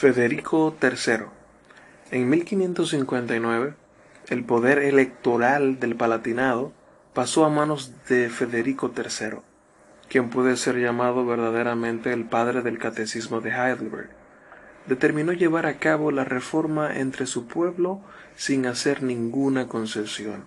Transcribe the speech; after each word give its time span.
Federico 0.00 0.76
III. 0.80 1.24
En 2.12 2.30
1559, 2.30 3.74
el 4.28 4.44
poder 4.44 4.78
electoral 4.78 5.80
del 5.80 5.96
Palatinado 5.96 6.72
pasó 7.14 7.44
a 7.44 7.48
manos 7.48 7.90
de 8.08 8.30
Federico 8.30 8.92
III, 8.96 9.40
quien 10.08 10.30
puede 10.30 10.56
ser 10.56 10.76
llamado 10.76 11.26
verdaderamente 11.26 12.12
el 12.12 12.26
padre 12.26 12.62
del 12.62 12.78
catecismo 12.78 13.40
de 13.40 13.50
Heidelberg. 13.50 14.10
Determinó 14.86 15.32
llevar 15.32 15.66
a 15.66 15.80
cabo 15.80 16.12
la 16.12 16.22
reforma 16.22 16.96
entre 16.96 17.26
su 17.26 17.48
pueblo 17.48 18.00
sin 18.36 18.66
hacer 18.66 19.02
ninguna 19.02 19.66
concesión. 19.66 20.44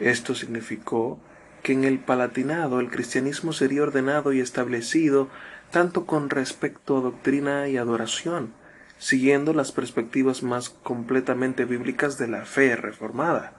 Esto 0.00 0.34
significó 0.34 1.18
que 1.62 1.72
en 1.72 1.84
el 1.84 1.98
Palatinado 1.98 2.80
el 2.80 2.90
cristianismo 2.90 3.54
sería 3.54 3.84
ordenado 3.84 4.34
y 4.34 4.40
establecido 4.40 5.30
tanto 5.70 6.04
con 6.04 6.28
respecto 6.28 6.98
a 6.98 7.00
doctrina 7.00 7.68
y 7.68 7.78
adoración, 7.78 8.52
siguiendo 8.98 9.52
las 9.52 9.72
perspectivas 9.72 10.42
más 10.42 10.70
completamente 10.70 11.64
bíblicas 11.64 12.18
de 12.18 12.28
la 12.28 12.44
fe 12.44 12.76
reformada. 12.76 13.52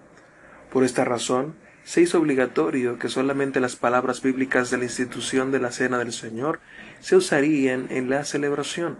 Por 0.72 0.84
esta 0.84 1.06
razón, 1.06 1.56
se 1.84 2.02
hizo 2.02 2.20
obligatorio 2.20 3.00
que 3.00 3.08
solamente 3.08 3.60
las 3.60 3.76
palabras 3.76 4.22
bíblicas 4.22 4.70
de 4.70 4.78
la 4.78 4.84
institución 4.84 5.52
de 5.52 5.60
la 5.60 5.72
Cena 5.72 5.98
del 6.00 6.12
Señor 6.12 6.60
se 7.00 7.16
usarían 7.16 7.88
en 7.90 8.10
la 8.10 8.26
celebración. 8.26 8.98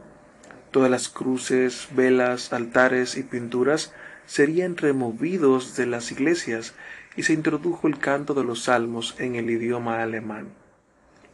Todas 0.72 0.90
las 0.90 1.10
cruces, 1.10 1.90
velas, 1.94 2.54
altares 2.54 3.18
y 3.18 3.24
pinturas 3.24 3.94
serían 4.26 4.78
removidos 4.78 5.76
de 5.76 5.86
las 5.86 6.12
iglesias 6.12 6.76
y 7.18 7.24
se 7.24 7.34
introdujo 7.34 7.88
el 7.88 7.98
canto 7.98 8.34
de 8.34 8.44
los 8.44 8.64
salmos 8.64 9.16
en 9.18 9.36
el 9.36 9.50
idioma 9.50 10.02
alemán. 10.02 10.50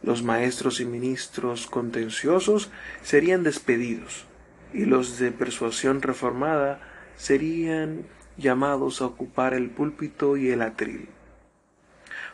Los 0.02 0.22
maestros 0.22 0.80
y 0.80 0.86
ministros 0.86 1.66
contenciosos 1.66 2.70
serían 3.02 3.42
despedidos 3.42 4.26
y 4.74 4.84
los 4.84 5.18
de 5.18 5.30
persuasión 5.30 6.02
reformada 6.02 6.80
serían 7.16 8.04
llamados 8.36 9.00
a 9.00 9.06
ocupar 9.06 9.54
el 9.54 9.70
púlpito 9.70 10.36
y 10.36 10.50
el 10.50 10.60
atril. 10.62 11.08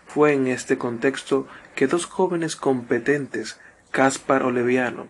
Fue 0.07 0.33
en 0.33 0.49
este 0.49 0.79
contexto 0.79 1.47
que 1.77 1.87
dos 1.87 2.07
jóvenes 2.07 2.57
competentes, 2.57 3.61
Caspar 3.91 4.43
Oleviano 4.43 5.09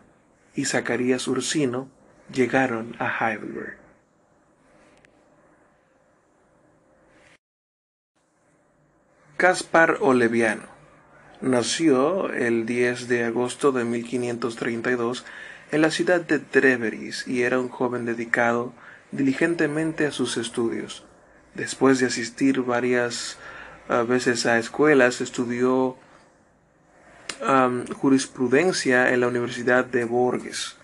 y 0.54 0.64
Zacarías 0.64 1.28
Ursino, 1.28 1.88
llegaron 2.32 2.96
a 2.98 3.08
Heidelberg. 3.08 3.78
Caspar 9.36 9.98
Oleviano 10.00 10.64
nació 11.40 12.30
el 12.30 12.66
10 12.66 13.08
de 13.08 13.24
agosto 13.24 13.72
de 13.72 13.84
1532 13.84 15.24
en 15.72 15.82
la 15.82 15.90
ciudad 15.90 16.20
de 16.20 16.38
Treveris 16.38 17.26
y 17.28 17.42
era 17.42 17.60
un 17.60 17.68
joven 17.68 18.04
dedicado 18.04 18.72
diligentemente 19.12 20.06
a 20.06 20.12
sus 20.12 20.36
estudios. 20.36 21.04
Después 21.54 21.98
de 22.00 22.06
asistir 22.06 22.62
varias 22.62 23.38
veces 24.08 24.46
a 24.46 24.58
escuelas, 24.58 25.20
estudió 25.20 25.96
jurisprudencia 27.96 29.12
en 29.12 29.20
la 29.20 29.28
Universidad 29.28 29.84
de 29.84 30.04
Borges. 30.04 30.76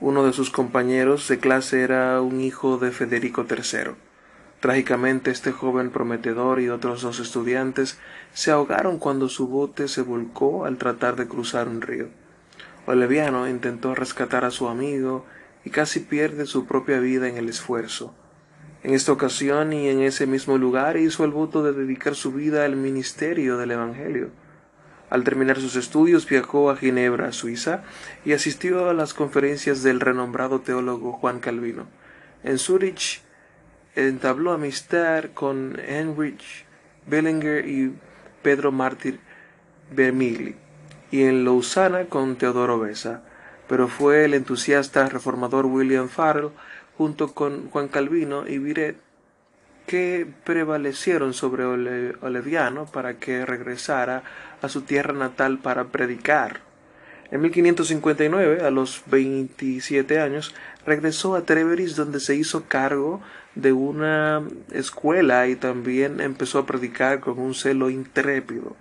Uno 0.00 0.24
de 0.24 0.32
sus 0.32 0.50
compañeros 0.50 1.28
de 1.28 1.38
clase 1.38 1.82
era 1.82 2.20
un 2.20 2.40
hijo 2.40 2.78
de 2.78 2.90
Federico 2.90 3.46
III. 3.48 3.92
Trágicamente 4.60 5.30
este 5.30 5.52
joven 5.52 5.90
prometedor 5.90 6.60
y 6.60 6.68
otros 6.68 7.02
dos 7.02 7.18
estudiantes 7.18 7.98
se 8.32 8.50
ahogaron 8.50 8.98
cuando 8.98 9.28
su 9.28 9.48
bote 9.48 9.88
se 9.88 10.02
volcó 10.02 10.66
al 10.66 10.76
tratar 10.76 11.16
de 11.16 11.26
cruzar 11.26 11.68
un 11.68 11.80
río. 11.80 12.08
Oleviano 12.86 13.48
intentó 13.48 13.94
rescatar 13.94 14.44
a 14.44 14.50
su 14.50 14.68
amigo 14.68 15.26
y 15.64 15.70
casi 15.70 16.00
pierde 16.00 16.46
su 16.46 16.66
propia 16.66 16.98
vida 16.98 17.28
en 17.28 17.36
el 17.36 17.48
esfuerzo. 17.48 18.14
En 18.82 18.94
esta 18.94 19.12
ocasión 19.12 19.72
y 19.72 19.88
en 19.88 20.00
ese 20.00 20.26
mismo 20.26 20.56
lugar 20.56 20.96
hizo 20.96 21.24
el 21.24 21.30
voto 21.30 21.62
de 21.62 21.72
dedicar 21.72 22.14
su 22.14 22.32
vida 22.32 22.64
al 22.64 22.76
ministerio 22.76 23.58
del 23.58 23.72
Evangelio. 23.72 24.30
Al 25.10 25.24
terminar 25.24 25.60
sus 25.60 25.76
estudios 25.76 26.26
viajó 26.26 26.70
a 26.70 26.76
Ginebra, 26.76 27.32
Suiza, 27.32 27.82
y 28.24 28.32
asistió 28.32 28.88
a 28.88 28.94
las 28.94 29.12
conferencias 29.12 29.82
del 29.82 30.00
renombrado 30.00 30.60
teólogo 30.60 31.12
Juan 31.12 31.40
Calvino. 31.40 31.88
En 32.42 32.58
Zurich 32.58 33.20
entabló 33.96 34.52
amistad 34.52 35.24
con 35.34 35.78
Heinrich 35.78 36.64
Bellinger 37.06 37.68
y 37.68 37.92
Pedro 38.42 38.72
Mártir 38.72 39.20
Vermigli 39.90 40.69
y 41.10 41.24
en 41.24 41.44
Lausana 41.44 42.04
con 42.06 42.36
Teodoro 42.36 42.78
Besa, 42.78 43.22
pero 43.68 43.88
fue 43.88 44.24
el 44.24 44.34
entusiasta 44.34 45.08
reformador 45.08 45.66
William 45.66 46.08
Farrell 46.08 46.50
junto 46.96 47.32
con 47.32 47.70
Juan 47.70 47.88
Calvino 47.88 48.46
y 48.46 48.58
Viret 48.58 48.96
que 49.86 50.26
prevalecieron 50.44 51.34
sobre 51.34 51.64
Oleviano 51.64 52.86
para 52.86 53.14
que 53.14 53.44
regresara 53.44 54.22
a 54.62 54.68
su 54.68 54.82
tierra 54.82 55.12
natal 55.12 55.58
para 55.58 55.86
predicar. 55.86 56.60
En 57.32 57.40
1559, 57.40 58.64
a 58.64 58.70
los 58.70 59.02
27 59.06 60.20
años, 60.20 60.54
regresó 60.84 61.34
a 61.34 61.42
Treveris 61.42 61.96
donde 61.96 62.20
se 62.20 62.34
hizo 62.34 62.64
cargo 62.68 63.20
de 63.54 63.72
una 63.72 64.42
escuela 64.72 65.46
y 65.48 65.56
también 65.56 66.20
empezó 66.20 66.58
a 66.58 66.66
predicar 66.66 67.20
con 67.20 67.38
un 67.38 67.54
celo 67.54 67.88
intrépido. 67.90 68.76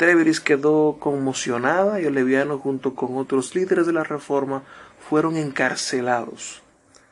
Treveris 0.00 0.40
quedó 0.40 0.96
conmocionada 0.98 2.00
y 2.00 2.06
Oleviano 2.06 2.58
junto 2.58 2.94
con 2.94 3.18
otros 3.18 3.54
líderes 3.54 3.84
de 3.84 3.92
la 3.92 4.02
Reforma 4.02 4.62
fueron 4.98 5.36
encarcelados. 5.36 6.62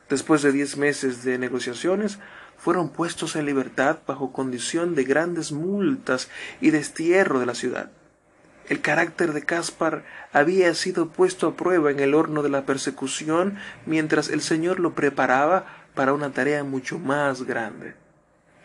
Después 0.09 0.41
de 0.41 0.53
diez 0.53 0.79
meses 0.79 1.23
de 1.23 1.37
negociaciones, 1.37 2.19
fueron 2.57 2.89
puestos 2.89 3.37
en 3.37 3.45
libertad 3.45 3.99
bajo 4.07 4.33
condición 4.33 4.95
de 4.95 5.05
grandes 5.05 5.53
multas 5.53 6.31
y 6.63 6.71
destierro 6.71 7.39
de 7.41 7.45
la 7.45 7.55
ciudad. 7.55 7.91
El 8.71 8.81
carácter 8.81 9.35
de 9.35 9.43
Caspar 9.43 10.07
había 10.33 10.75
sido 10.75 11.11
puesto 11.11 11.47
a 11.47 11.57
prueba 11.57 11.91
en 11.91 12.01
el 12.01 12.15
horno 12.15 12.43
de 12.43 12.49
la 12.49 12.65
persecución 12.65 13.59
mientras 13.85 14.31
el 14.31 14.41
Señor 14.41 14.81
lo 14.81 14.95
preparaba 14.95 15.67
para 15.95 16.15
una 16.15 16.31
tarea 16.31 16.65
mucho 16.65 16.99
más 16.99 17.43
grande. 17.43 18.08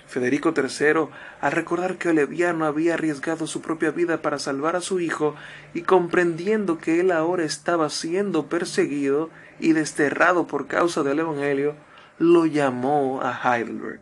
Federico 0.08 0.54
III, 0.56 1.08
al 1.42 1.52
recordar 1.52 1.98
que 1.98 2.10
Oleviano 2.10 2.66
había 2.66 2.94
arriesgado 2.94 3.48
su 3.48 3.62
propia 3.62 3.92
vida 3.92 4.22
para 4.22 4.40
salvar 4.40 4.76
a 4.76 4.82
su 4.82 5.00
hijo 5.00 5.36
y 5.74 5.82
comprendiendo 5.82 6.78
que 6.78 7.00
él 7.00 7.12
ahora 7.12 7.44
estaba 7.44 7.90
siendo 7.90 8.48
perseguido 8.48 9.30
y 9.60 9.74
desterrado 9.74 10.48
por 10.48 10.68
causa 10.68 11.04
del 11.04 11.20
Evangelio, 11.20 11.76
lo 12.20 12.46
llamó 12.46 13.22
a 13.24 13.58
Heidelberg. 13.58 14.00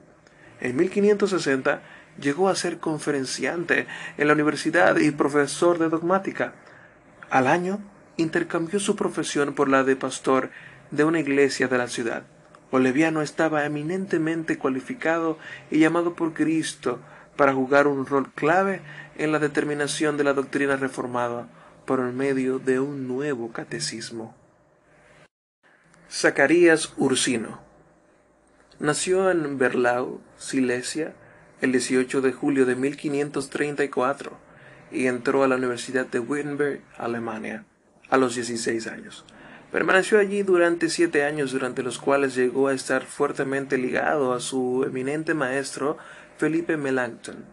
En 0.59 0.75
1560 0.75 1.81
llegó 2.19 2.49
a 2.49 2.55
ser 2.55 2.79
conferenciante 2.79 3.87
en 4.17 4.27
la 4.27 4.33
universidad 4.33 4.97
y 4.97 5.11
profesor 5.11 5.79
de 5.79 5.89
dogmática. 5.89 6.53
Al 7.29 7.47
año 7.47 7.79
intercambió 8.17 8.79
su 8.79 8.95
profesión 8.95 9.53
por 9.53 9.69
la 9.69 9.83
de 9.83 9.95
pastor 9.95 10.51
de 10.91 11.03
una 11.03 11.19
iglesia 11.19 11.67
de 11.67 11.77
la 11.77 11.87
ciudad. 11.87 12.23
Oleviano 12.71 13.21
estaba 13.21 13.65
eminentemente 13.65 14.57
cualificado 14.57 15.37
y 15.69 15.79
llamado 15.79 16.15
por 16.15 16.33
Cristo 16.33 16.99
para 17.35 17.53
jugar 17.53 17.87
un 17.87 18.05
rol 18.05 18.31
clave 18.33 18.81
en 19.17 19.31
la 19.31 19.39
determinación 19.39 20.17
de 20.17 20.23
la 20.23 20.33
doctrina 20.33 20.77
reformada 20.77 21.47
por 21.85 21.99
el 21.99 22.13
medio 22.13 22.59
de 22.59 22.79
un 22.79 23.07
nuevo 23.07 23.51
catecismo. 23.51 24.35
Zacarías 26.09 26.93
Ursino 26.97 27.59
nació 28.79 29.29
en 29.29 29.57
Berlau, 29.57 30.21
Silesia, 30.37 31.13
el 31.61 31.71
18 31.71 32.21
de 32.21 32.31
julio 32.31 32.65
de 32.65 32.75
1534 32.75 34.37
y 34.91 35.07
entró 35.07 35.43
a 35.43 35.47
la 35.47 35.55
Universidad 35.55 36.07
de 36.07 36.19
Wittenberg, 36.19 36.81
Alemania, 36.97 37.65
a 38.09 38.17
los 38.17 38.35
16 38.35 38.87
años. 38.87 39.25
Permaneció 39.71 40.19
allí 40.19 40.43
durante 40.43 40.89
siete 40.89 41.23
años, 41.23 41.53
durante 41.53 41.81
los 41.81 41.97
cuales 41.97 42.35
llegó 42.35 42.67
a 42.67 42.73
estar 42.73 43.05
fuertemente 43.05 43.77
ligado 43.77 44.33
a 44.33 44.41
su 44.41 44.83
eminente 44.85 45.33
maestro 45.33 45.97
Felipe 46.37 46.75
Melanchthon. 46.75 47.45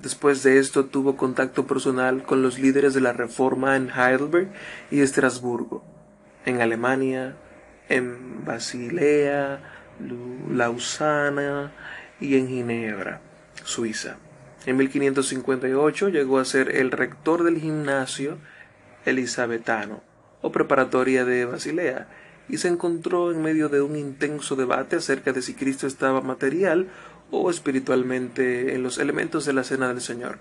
Después 0.00 0.42
de 0.42 0.58
esto 0.58 0.86
tuvo 0.86 1.18
contacto 1.18 1.66
personal 1.66 2.22
con 2.22 2.40
los 2.40 2.58
líderes 2.58 2.94
de 2.94 3.02
la 3.02 3.12
Reforma 3.12 3.76
en 3.76 3.90
Heidelberg 3.90 4.50
y 4.90 5.02
Estrasburgo, 5.02 5.84
en 6.46 6.62
Alemania, 6.62 7.36
en 7.90 8.42
Basilea, 8.46 9.60
Lausana 10.50 11.72
y 12.20 12.38
en 12.38 12.48
Ginebra, 12.48 13.20
Suiza. 13.64 14.16
En 14.64 14.78
1558 14.78 16.08
llegó 16.08 16.38
a 16.38 16.46
ser 16.46 16.74
el 16.74 16.90
rector 16.90 17.44
del 17.44 17.58
gimnasio 17.58 18.38
elisabetano 19.04 20.09
o 20.42 20.52
preparatoria 20.52 21.24
de 21.24 21.44
Basilea, 21.44 22.08
y 22.48 22.58
se 22.58 22.68
encontró 22.68 23.30
en 23.30 23.42
medio 23.42 23.68
de 23.68 23.80
un 23.80 23.96
intenso 23.96 24.56
debate 24.56 24.96
acerca 24.96 25.32
de 25.32 25.42
si 25.42 25.54
Cristo 25.54 25.86
estaba 25.86 26.20
material 26.20 26.88
o 27.30 27.50
espiritualmente 27.50 28.74
en 28.74 28.82
los 28.82 28.98
elementos 28.98 29.44
de 29.44 29.52
la 29.52 29.64
cena 29.64 29.88
del 29.88 30.00
Señor. 30.00 30.38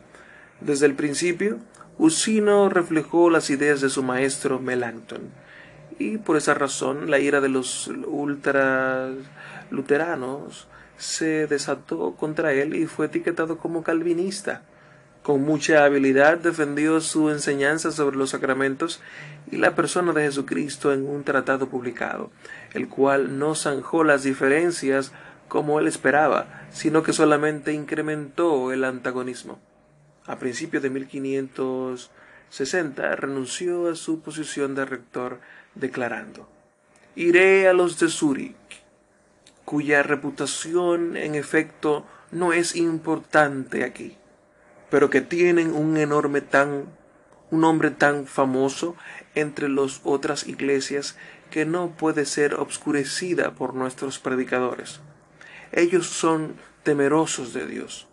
Desde 0.61 0.87
el 0.87 0.95
principio, 0.95 1.59
Usino 1.97 2.69
reflejó 2.69 3.29
las 3.29 3.49
ideas 3.49 3.81
de 3.81 3.89
su 3.89 4.03
maestro 4.03 4.59
Melanchthon, 4.59 5.29
y 5.99 6.17
por 6.17 6.37
esa 6.37 6.53
razón 6.53 7.11
la 7.11 7.19
ira 7.19 7.41
de 7.41 7.49
los 7.49 7.87
ultraluteranos 7.87 10.67
se 10.97 11.47
desató 11.47 12.15
contra 12.15 12.53
él 12.53 12.75
y 12.75 12.85
fue 12.87 13.07
etiquetado 13.07 13.57
como 13.57 13.83
calvinista. 13.83 14.61
Con 15.29 15.43
mucha 15.43 15.85
habilidad 15.85 16.39
defendió 16.39 16.99
su 17.01 17.29
enseñanza 17.29 17.91
sobre 17.91 18.17
los 18.17 18.31
sacramentos 18.31 18.99
y 19.51 19.57
la 19.57 19.75
persona 19.75 20.11
de 20.11 20.23
Jesucristo 20.23 20.91
en 20.91 21.07
un 21.07 21.23
tratado 21.23 21.69
publicado, 21.69 22.31
el 22.73 22.89
cual 22.89 23.37
no 23.37 23.53
zanjó 23.53 24.03
las 24.03 24.23
diferencias 24.23 25.11
como 25.47 25.79
él 25.79 25.85
esperaba, 25.85 26.65
sino 26.71 27.03
que 27.03 27.13
solamente 27.13 27.73
incrementó 27.73 28.71
el 28.71 28.83
antagonismo. 28.83 29.59
A 30.25 30.39
principios 30.39 30.81
de 30.81 30.89
1560 30.89 33.15
renunció 33.15 33.87
a 33.87 33.95
su 33.95 34.21
posición 34.21 34.73
de 34.73 34.85
rector 34.85 35.41
declarando 35.75 36.49
Iré 37.15 37.67
a 37.67 37.73
los 37.73 37.99
de 37.99 38.09
Zúrich, 38.09 38.55
cuya 39.63 40.01
reputación 40.01 41.15
en 41.15 41.35
efecto 41.35 42.07
no 42.31 42.51
es 42.51 42.75
importante 42.75 43.83
aquí 43.83 44.17
pero 44.89 45.09
que 45.09 45.21
tienen 45.21 45.73
un 45.73 45.97
enorme 45.97 46.41
tan, 46.41 46.85
un 47.51 47.63
hombre 47.63 47.91
tan 47.91 48.25
famoso 48.25 48.95
entre 49.35 49.69
las 49.69 50.01
otras 50.03 50.47
iglesias 50.47 51.17
que 51.51 51.65
no 51.65 51.91
puede 51.91 52.25
ser 52.25 52.55
obscurecida 52.55 53.51
por 53.51 53.73
nuestros 53.73 54.19
predicadores. 54.19 54.99
Ellos 55.71 56.07
son 56.07 56.55
temerosos 56.83 57.53
de 57.53 57.67
Dios, 57.67 58.07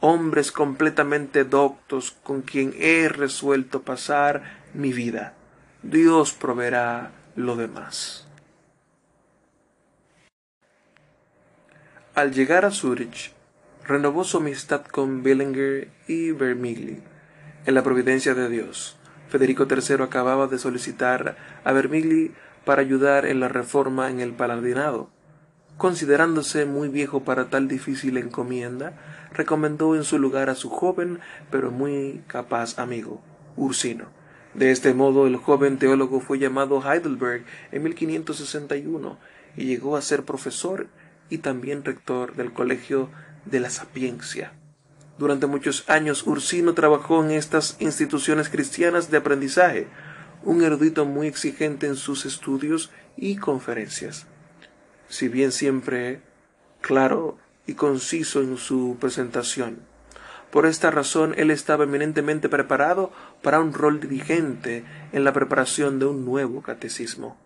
hombres 0.00 0.52
completamente 0.52 1.44
doctos 1.44 2.16
con 2.22 2.42
quien 2.42 2.74
he 2.78 3.08
resuelto 3.08 3.82
pasar 3.82 4.60
mi 4.74 4.92
vida. 4.92 5.34
Dios 5.82 6.32
proveerá 6.32 7.10
lo 7.36 7.56
demás. 7.56 8.26
Al 12.14 12.32
llegar 12.32 12.64
a 12.64 12.70
Zurich, 12.70 13.33
renovó 13.86 14.24
su 14.24 14.38
amistad 14.38 14.84
con 14.84 15.22
Billinger 15.22 15.88
y 16.06 16.30
Vermigli. 16.32 17.02
En 17.66 17.74
la 17.74 17.82
providencia 17.82 18.34
de 18.34 18.48
Dios, 18.48 18.96
Federico 19.28 19.66
III 19.68 20.02
acababa 20.02 20.46
de 20.46 20.58
solicitar 20.58 21.36
a 21.64 21.72
Vermigli 21.72 22.32
para 22.64 22.82
ayudar 22.82 23.26
en 23.26 23.40
la 23.40 23.48
reforma 23.48 24.10
en 24.10 24.20
el 24.20 24.32
paladinado. 24.32 25.10
Considerándose 25.76 26.66
muy 26.66 26.88
viejo 26.88 27.24
para 27.24 27.50
tal 27.50 27.68
difícil 27.68 28.16
encomienda, 28.16 28.94
recomendó 29.32 29.96
en 29.96 30.04
su 30.04 30.18
lugar 30.18 30.48
a 30.48 30.54
su 30.54 30.70
joven 30.70 31.18
pero 31.50 31.70
muy 31.70 32.22
capaz 32.26 32.78
amigo, 32.78 33.22
Ursino. 33.56 34.06
De 34.54 34.70
este 34.70 34.94
modo, 34.94 35.26
el 35.26 35.36
joven 35.36 35.78
teólogo 35.78 36.20
fue 36.20 36.38
llamado 36.38 36.80
Heidelberg 36.80 37.44
en 37.72 37.82
1561 37.82 39.18
y 39.56 39.64
llegó 39.64 39.96
a 39.96 40.02
ser 40.02 40.22
profesor 40.22 40.86
y 41.28 41.38
también 41.38 41.84
rector 41.84 42.36
del 42.36 42.52
Colegio 42.52 43.10
de 43.44 43.60
la 43.60 43.70
sapiencia. 43.70 44.52
Durante 45.18 45.46
muchos 45.46 45.88
años 45.88 46.26
Ursino 46.26 46.74
trabajó 46.74 47.24
en 47.24 47.30
estas 47.30 47.76
instituciones 47.78 48.48
cristianas 48.48 49.10
de 49.10 49.18
aprendizaje, 49.18 49.86
un 50.42 50.62
erudito 50.62 51.04
muy 51.04 51.26
exigente 51.26 51.86
en 51.86 51.96
sus 51.96 52.26
estudios 52.26 52.90
y 53.16 53.36
conferencias. 53.36 54.26
Si 55.08 55.28
bien 55.28 55.52
siempre 55.52 56.20
claro 56.80 57.38
y 57.66 57.74
conciso 57.74 58.40
en 58.40 58.56
su 58.56 58.96
presentación. 59.00 59.78
Por 60.50 60.66
esta 60.66 60.90
razón 60.90 61.34
él 61.36 61.50
estaba 61.50 61.84
eminentemente 61.84 62.48
preparado 62.48 63.10
para 63.42 63.60
un 63.60 63.72
rol 63.72 64.00
dirigente 64.00 64.84
en 65.12 65.24
la 65.24 65.32
preparación 65.32 65.98
de 65.98 66.06
un 66.06 66.24
nuevo 66.24 66.62
catecismo. 66.62 67.36